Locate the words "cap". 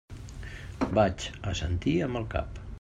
2.37-2.63